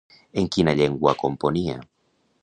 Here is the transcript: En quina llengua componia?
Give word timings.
En 0.41 0.47
quina 0.55 0.73
llengua 0.79 1.13
componia? 1.25 1.77